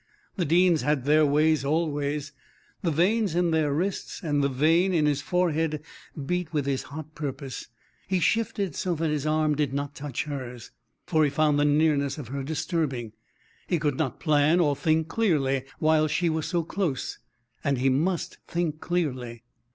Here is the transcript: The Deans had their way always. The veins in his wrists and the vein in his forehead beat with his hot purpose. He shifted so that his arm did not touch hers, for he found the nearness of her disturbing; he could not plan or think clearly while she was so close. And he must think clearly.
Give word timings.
The 0.35 0.45
Deans 0.45 0.81
had 0.81 1.05
their 1.05 1.23
way 1.27 1.55
always. 1.63 2.31
The 2.81 2.89
veins 2.89 3.35
in 3.35 3.53
his 3.53 3.65
wrists 3.67 4.21
and 4.23 4.43
the 4.43 4.49
vein 4.49 4.95
in 4.95 5.05
his 5.05 5.21
forehead 5.21 5.83
beat 6.25 6.51
with 6.51 6.65
his 6.65 6.81
hot 6.89 7.13
purpose. 7.13 7.67
He 8.07 8.19
shifted 8.19 8.73
so 8.75 8.95
that 8.95 9.11
his 9.11 9.27
arm 9.27 9.53
did 9.53 9.75
not 9.75 9.93
touch 9.93 10.23
hers, 10.23 10.71
for 11.05 11.23
he 11.23 11.29
found 11.29 11.59
the 11.59 11.65
nearness 11.65 12.17
of 12.17 12.29
her 12.29 12.41
disturbing; 12.41 13.11
he 13.67 13.77
could 13.77 13.97
not 13.99 14.19
plan 14.19 14.59
or 14.59 14.75
think 14.75 15.07
clearly 15.07 15.65
while 15.77 16.07
she 16.07 16.31
was 16.31 16.47
so 16.47 16.63
close. 16.63 17.19
And 17.63 17.77
he 17.77 17.89
must 17.89 18.39
think 18.47 18.79
clearly. 18.81 19.43